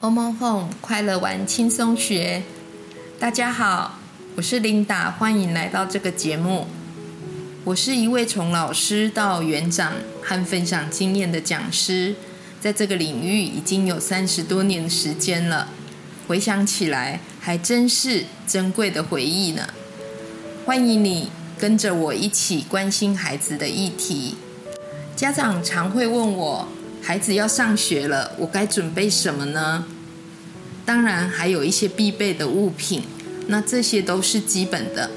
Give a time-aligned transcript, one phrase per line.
[0.00, 2.44] Home Home 快乐玩轻松学，
[3.18, 3.98] 大家好，
[4.36, 6.68] 我是琳达，欢迎来到这个节目。
[7.64, 12.14] 我是一位从老师到园长和分享经验的讲师，
[12.60, 15.66] 在这个领域已经有三十多年的时间了。
[16.28, 19.66] 回想起来，还真是珍贵的回忆呢。
[20.64, 24.36] 欢迎你跟着我一起关心孩子的议题。
[25.16, 26.68] 家长常会问我，
[27.02, 29.84] 孩子要上学了，我该准备什么呢？
[30.84, 33.02] 当然，还有一些必备的物品，
[33.46, 35.10] 那这些都是基本的。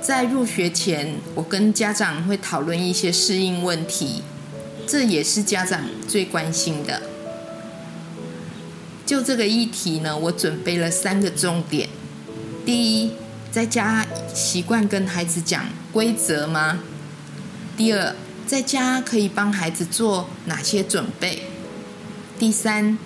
[0.00, 4.22] 在入学前，我跟家长会讨论一些适应问题，
[4.86, 7.02] 这也是家长最关心的。
[9.06, 11.88] 就这个议题呢，我准备了三个重点。
[12.66, 13.12] 第一，
[13.50, 16.80] 在家习惯跟孩子讲规则吗？
[17.76, 18.14] 第二，
[18.46, 21.44] 在家可以帮孩子做哪些准备？
[22.38, 22.98] 第三，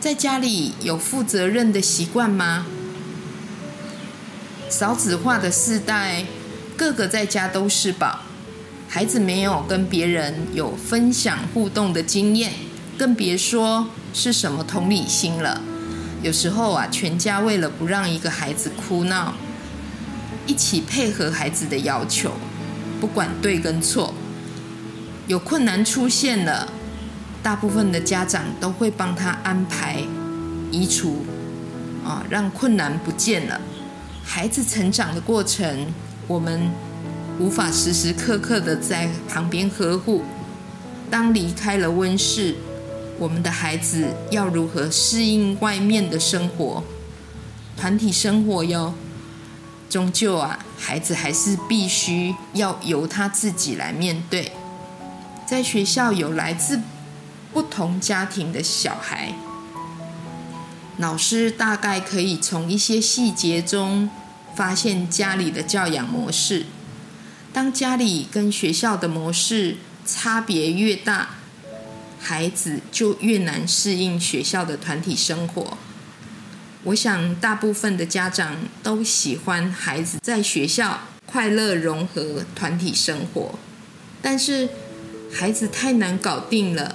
[0.00, 2.66] 在家里有负责任的习惯吗？
[4.68, 6.26] 少子化的世代，
[6.76, 8.20] 个个在家都是宝，
[8.88, 12.52] 孩子没有跟别人有分享互动的经验，
[12.98, 15.62] 更别说是什么同理心了。
[16.22, 19.34] 有时候啊，全家为了不让一个孩子哭闹，
[20.46, 22.32] 一起配合孩子的要求，
[23.00, 24.12] 不管对跟错。
[25.26, 26.70] 有困难出现了，
[27.42, 30.02] 大部分的家长都会帮他安排
[30.70, 31.24] 移除，
[32.04, 33.58] 啊，让困难不见了。
[34.22, 35.86] 孩子成长的过程，
[36.26, 36.70] 我们
[37.38, 40.22] 无法时时刻刻的在旁边呵护。
[41.10, 42.54] 当离开了温室，
[43.18, 46.82] 我们的孩子要如何适应外面的生活？
[47.76, 48.92] 团体生活哟，
[49.88, 54.52] 终究啊，孩子还是必须要由他自己来面对。
[55.46, 56.80] 在学校有来自
[57.52, 59.34] 不同家庭的小孩，
[60.96, 64.08] 老师大概可以从一些细节中
[64.56, 66.64] 发现家里的教养模式。
[67.52, 71.36] 当家里跟学校的模式差别越大，
[72.18, 75.76] 孩子就越难适应学校的团体生活。
[76.84, 83.54] 我想，大部分的家长都喜欢孩子在学校快乐融合团体生活，
[84.22, 84.68] 但是。
[85.36, 86.94] 孩子太难搞定了，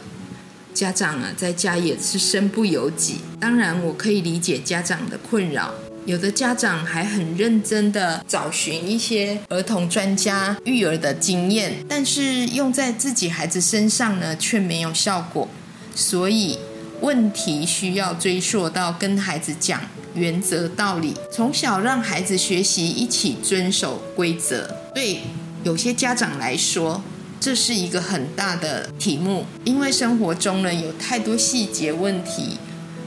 [0.74, 3.18] 家长啊，在家也是身不由己。
[3.38, 5.74] 当然，我可以理解家长的困扰。
[6.06, 15.46] 有的家长还很认真的找寻一些儿童专家育儿的经验，但是用在自己孩子身上呢，却没有效果。
[15.94, 16.58] 所以，
[17.02, 19.82] 问题需要追溯到跟孩子讲
[20.16, 24.74] 原则道理，从小让孩子学习一起遵守规则。
[24.96, 25.20] 对
[25.66, 27.04] 有些家长来说，
[27.40, 32.58] 这是一个很大的题目，因为生活中呢有太多细节问题，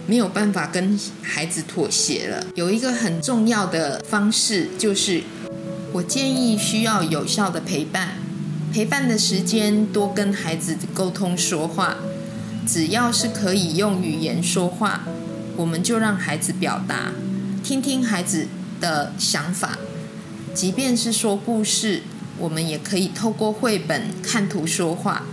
[0.06, 2.46] 没有办法跟孩子妥协了。
[2.54, 5.22] 有一个很重要的方式，就是
[5.92, 8.16] 我建议需要有效的陪伴，
[8.72, 11.98] 陪伴的时间多跟孩子沟通说话。
[12.66, 15.02] 只要是可以用语言说话，
[15.56, 17.12] 我们就让孩子表达，
[17.62, 18.46] 听听孩子
[18.80, 19.76] 的想法，
[20.54, 22.02] 即便是说故事。
[22.42, 25.24] 我们也可以透过绘本、看图说话，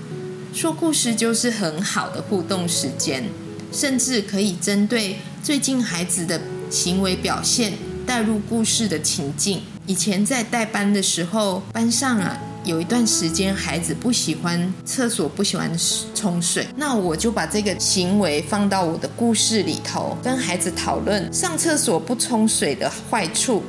[0.54, 3.24] 说故事就是很好的互动时间，
[3.72, 6.40] 甚至可以针对最近孩子的
[6.70, 7.74] 行为表现，
[8.06, 9.64] 带入故事的情境。
[9.88, 15.72] 以前在带班的时候，班上啊有一段时间孩子不喜欢厕所，不喜欢
[16.14, 23.64] 冲水，那我就把这个行为放到我的故事里头，跟孩子讨论上厕所不冲水的坏处。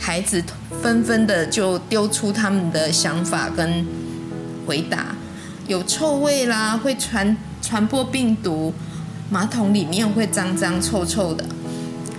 [0.00, 0.40] 孩子
[0.82, 3.84] 纷纷的就丢出他们的想法跟
[4.66, 5.14] 回答，
[5.66, 8.72] 有臭味啦，会传传播病毒，
[9.30, 11.44] 马桶里面会脏脏臭臭的。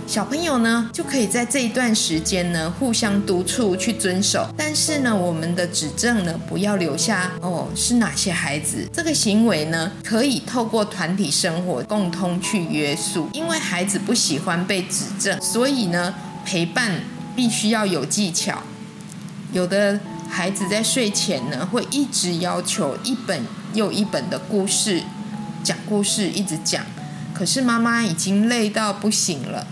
[0.06, 4.44] 小朋友呢，就可以在这一段时间呢，互相督促去遵守。
[4.56, 8.88] 但是呢，我们的指正呢，不要留下哦，是哪些孩子？
[8.92, 13.28] 这个行为呢，可以透过团体生活共通去约束。
[13.32, 16.12] 因为孩子不喜欢被指正，所以呢，
[16.44, 17.00] 陪伴。
[17.40, 18.62] 必须要有技巧。
[19.50, 19.98] 有的
[20.28, 25.02] 孩子在睡前呢，会一直要求一本又一本的故事，
[25.64, 26.84] 讲故事一直讲。
[27.32, 29.66] 可是妈妈已经累到不行了，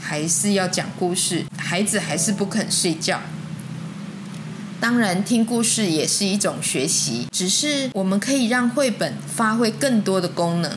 [0.00, 3.20] 还是要讲故事，孩子还是不肯睡觉。
[4.80, 10.72] 当然，听故事也是一种学习，只是我们可以让绘本发挥更多的功能。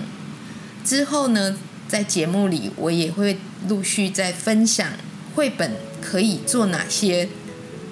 [0.86, 1.58] 之后呢，
[1.88, 4.88] 在节目里我也会陆续再分享
[5.34, 5.72] 绘本。
[6.02, 7.30] 可以做哪些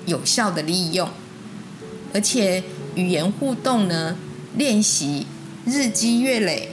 [0.05, 1.07] 有效的利用？
[2.13, 2.63] 而且
[2.95, 4.17] 语言互动呢？
[4.57, 5.27] 练习
[5.63, 6.71] 日积月累，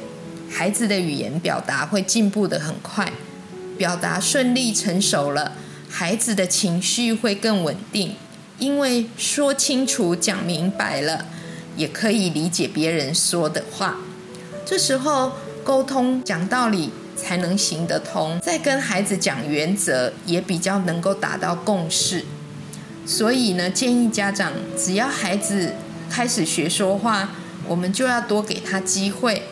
[0.50, 3.12] 孩子的语言表达会进步的很快，
[3.76, 5.52] 表达顺利成熟了，
[5.90, 8.16] 孩子的情绪会更稳定，
[8.58, 11.26] 因为说清楚、讲明白了，
[11.76, 13.98] 也可以理解别人说的话。
[14.64, 15.32] 这时候
[15.62, 22.24] 沟通讲道理才能行得通，再跟孩子讲原则，也比较能够达到共识。
[23.06, 25.72] 所以呢，建议家长只要孩子
[26.10, 27.30] 开始学说话，
[27.66, 29.42] 我们就要多给他机会。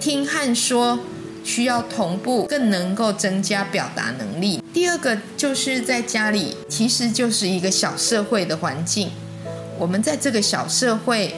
[0.00, 1.00] 听和说
[1.44, 4.62] 需要同步，更能够增加表达能力。
[4.72, 9.10] 第二个就是在家里，其实就是一个小社会的环境。
[9.78, 11.34] 我们在这个小社会，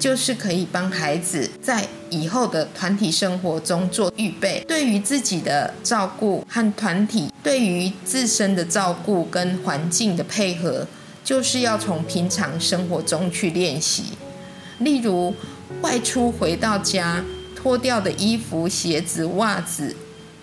[0.00, 4.64] 就是可以帮孩子在以后的团体生活中做预备。
[4.66, 10.84] 对于自己的照顾和团体，对于自身的照顾跟环境的配合，
[11.22, 14.04] 就是要从平常生活中去练习。
[14.78, 15.32] 例如
[15.82, 17.22] 外出回到家。
[17.62, 19.94] 脱掉的衣服、鞋子、袜子、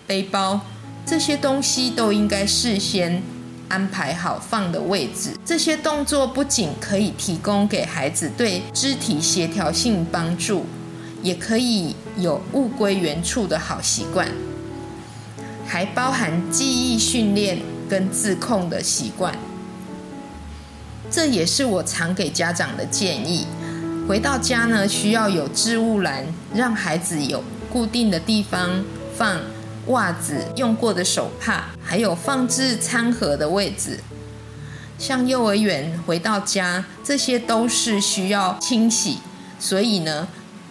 [0.06, 0.60] 背包，
[1.04, 3.20] 这些东西都应该事先
[3.68, 5.30] 安排好放的位置。
[5.44, 10.66] 这些动作不仅可以提供给孩子对肢体协调性帮助，
[11.22, 14.28] 也可以有物归原处的好习惯，
[15.66, 19.34] 还包含记忆训练跟自控的习惯。
[21.10, 23.46] 这也是我常给家长的建议。
[24.06, 26.24] 回到家呢，需要有置物篮，
[26.54, 28.82] 让孩子有固定的地方
[29.16, 29.38] 放
[29.88, 34.00] 袜子、用过的手帕，还有放置餐盒的位置。
[34.98, 39.18] 像幼儿园回到家，这些都是需要清洗，
[39.60, 40.26] 所以呢，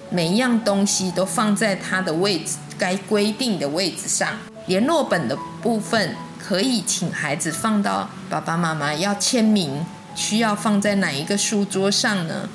[0.09, 4.37] 每一样东西都放在它的位置该规定的位置上。
[4.65, 12.49] 联络本的部分，可以请孩子放到爸爸妈妈要签名，需要放在哪一个书桌上呢？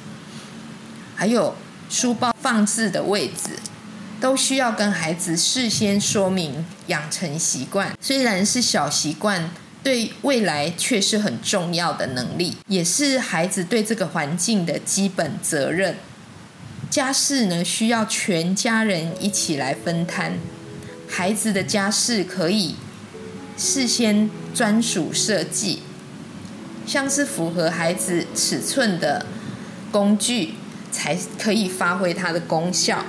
[1.17, 1.55] 还有
[1.89, 3.59] 书包放置的位置，
[4.23, 7.93] 都需要跟孩子事先说明，养成习惯。
[8.01, 9.51] 虽然是小习惯，
[9.83, 15.97] 对未来却是很重要的能力，也是孩子对这个环境的基本责任。
[16.89, 20.39] 家事呢，需要全家人一起来分摊。
[21.09, 22.77] 孩子的家事可以
[23.57, 25.83] 事先专属设计，
[26.87, 29.27] 像是符合孩子尺寸的
[29.91, 30.55] 工具。
[30.93, 33.03] 才可以发挥它的功效，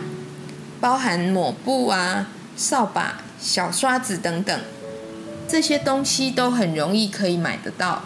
[0.84, 2.28] 包含抹布啊、
[2.58, 4.60] 扫把、小刷子等等，
[5.48, 8.02] 这些东西都很容易可以买得到。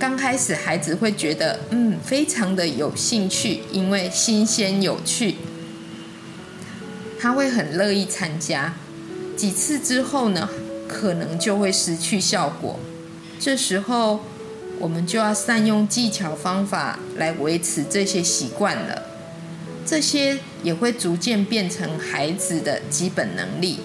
[0.00, 5.34] 刚开始孩子会觉得嗯非常的有兴趣，因为新鲜有趣，
[7.20, 8.72] 他会很乐意参加。
[9.36, 10.48] 几次之后呢，
[10.88, 12.80] 可能就会失去效果。
[13.38, 14.20] 这时候。
[14.80, 19.02] 我们就要善用技巧方法来维持这些习惯了，
[19.86, 23.80] 这些也会逐渐变成孩子的基本能力。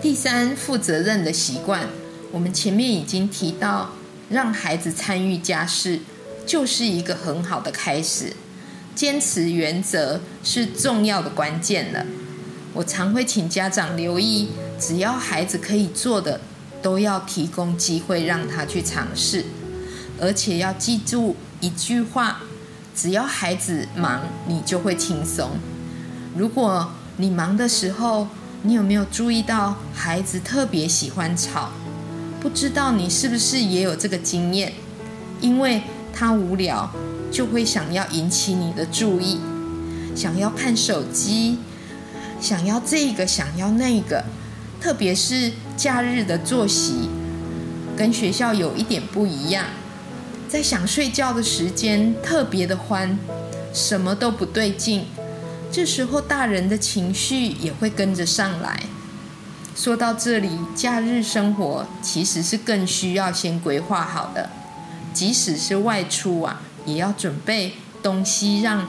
[0.00, 1.88] 第三，负责任的习惯，
[2.30, 3.92] 我们前面已经提到，
[4.30, 6.00] 让孩子参与家事
[6.46, 8.32] 就是一个很好的开始。
[8.94, 12.06] 坚持原则是重要的关键了。
[12.74, 14.48] 我常会请家长留意，
[14.78, 16.40] 只要孩子可以做的。
[16.82, 19.44] 都要提供机会让他去尝试，
[20.20, 22.40] 而且要记住一句话：
[22.94, 25.50] 只要孩子忙，你就会轻松。
[26.36, 28.28] 如果你忙的时候，
[28.62, 31.70] 你有没有注意到孩子特别喜欢吵？
[32.40, 34.72] 不知道你是不是也有这个经验？
[35.40, 35.82] 因为
[36.14, 36.90] 他无聊，
[37.30, 39.40] 就会想要引起你的注意，
[40.14, 41.58] 想要看手机，
[42.40, 44.24] 想要这个，想要那个。
[44.80, 47.08] 特别是假日的作息
[47.96, 49.66] 跟学校有一点不一样，
[50.52, 53.18] 在想睡觉的时间特别的欢，
[53.72, 55.06] 什么都不对劲。
[55.72, 58.82] 这时候大人的情绪也会跟着上来。
[59.74, 64.50] 说到这里，假日生活其实是更需要先规划好的，
[65.14, 68.86] 即使是外出啊，也要准备东西，让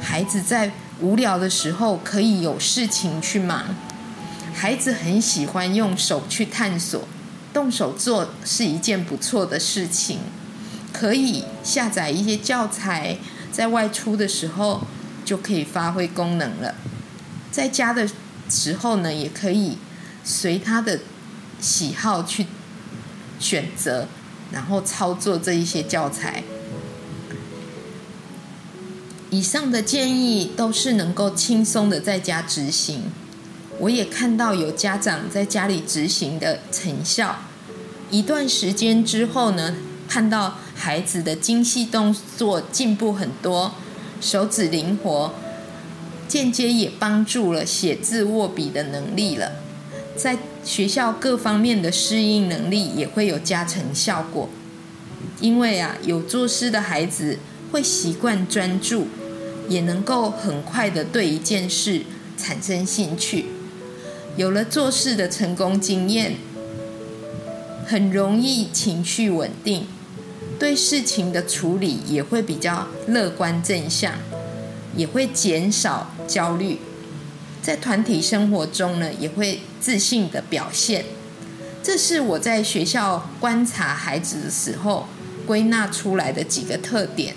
[0.00, 0.72] 孩子在
[1.02, 3.66] 无聊的时候可以有事情去忙。
[4.54, 7.06] 孩子很喜欢用手去探索，
[7.52, 10.20] 动手做是一件不错的事情。
[10.98, 13.18] 可以下载一些教材，
[13.52, 14.86] 在外出的时候
[15.26, 16.74] 就可以发挥功能了。
[17.52, 18.08] 在家的
[18.48, 19.76] 时候呢，也可以
[20.24, 21.00] 随他的
[21.60, 22.46] 喜好去
[23.38, 24.08] 选择，
[24.50, 26.42] 然后操作这一些教材。
[29.28, 33.02] 以上的建议都是能够轻松的在家执行。
[33.80, 37.36] 我也看到有家长在家里执行的成效，
[38.10, 39.74] 一段时间之后呢，
[40.08, 43.72] 看到孩子的精细动作进步很多，
[44.20, 45.32] 手指灵活，
[46.28, 49.52] 间接也帮助了写字握笔的能力了。
[50.14, 54.48] 在学校各方面的适应能力也会有加成效果，
[55.40, 57.38] 因为啊，有做事的孩子
[57.72, 59.08] 会习惯专注，
[59.68, 62.02] 也能够很快的对一件事
[62.36, 63.46] 产生兴趣。
[64.36, 66.36] 有了做事的成功经验，
[67.86, 69.86] 很容易情绪稳定，
[70.58, 74.14] 对事情的处理也会比较乐观正向，
[74.96, 76.78] 也会减少焦虑。
[77.62, 81.04] 在团体生活中呢，也会自信的表现。
[81.82, 85.06] 这是我在学校观察孩子的时候
[85.46, 87.34] 归纳出来的几个特点。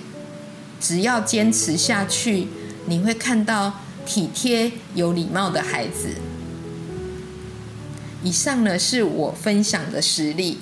[0.80, 2.48] 只要坚持下去，
[2.86, 6.16] 你会看到体贴、有礼貌的孩子。
[8.24, 10.60] 以上呢是我分享的实例。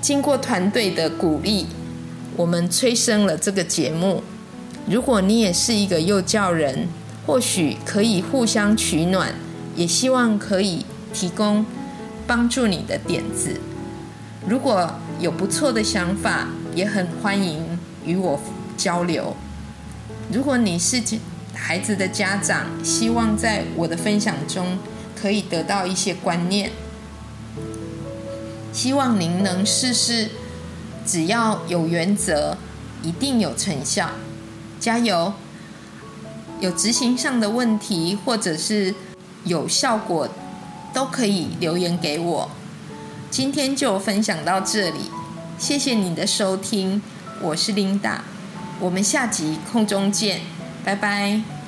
[0.00, 1.66] 经过团队的鼓励，
[2.36, 4.22] 我们催生了这个节目。
[4.88, 6.88] 如果你也是一个幼教人，
[7.26, 9.34] 或许可以互相取暖，
[9.76, 11.64] 也希望可以提供
[12.26, 13.60] 帮助你的点子。
[14.46, 18.38] 如果有不错的想法，也很欢迎与我
[18.76, 19.36] 交流。
[20.32, 21.00] 如果你是
[21.54, 24.76] 孩子的家长，希望在我的分享中
[25.14, 26.72] 可以得到一些观念，
[28.72, 30.30] 希望您能试试。
[31.06, 32.56] 只要有原则，
[33.02, 34.10] 一定有成效。
[34.80, 35.32] 加油！
[36.60, 38.94] 有执行上的问题，或者是
[39.44, 40.28] 有效果，
[40.94, 42.50] 都可以留言给我。
[43.30, 45.10] 今天就分享到这里，
[45.58, 47.02] 谢谢你的收听，
[47.42, 48.22] 我是琳达，
[48.78, 50.40] 我们下集空中见，
[50.84, 51.63] 拜拜。